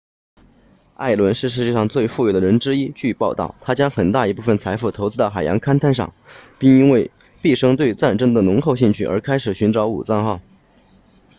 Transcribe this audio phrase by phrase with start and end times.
[0.95, 6.11] 艾伦是世界上最富有的人之一据报道他将很大一部分财富投资到海洋勘探上
[6.57, 7.11] 并因为
[7.43, 10.41] 毕生对战争的浓厚兴趣而开始寻找武藏号